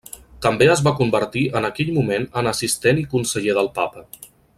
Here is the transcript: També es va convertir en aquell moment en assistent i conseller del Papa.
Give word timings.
També 0.43 0.67
es 0.75 0.79
va 0.87 0.93
convertir 1.01 1.43
en 1.59 1.67
aquell 1.69 1.91
moment 1.97 2.25
en 2.43 2.49
assistent 2.53 3.03
i 3.03 3.07
conseller 3.13 3.55
del 3.59 3.71
Papa. 3.77 4.05